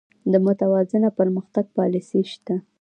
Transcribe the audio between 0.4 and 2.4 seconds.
متوازن پرمختګ پالیسي